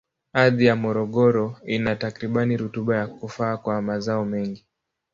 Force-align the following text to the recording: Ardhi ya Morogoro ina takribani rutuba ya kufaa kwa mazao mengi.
Ardhi 0.33 0.65
ya 0.65 0.75
Morogoro 0.75 1.57
ina 1.65 1.95
takribani 1.95 2.57
rutuba 2.57 2.95
ya 2.97 3.07
kufaa 3.07 3.57
kwa 3.57 3.81
mazao 3.81 4.25
mengi. 4.25 4.65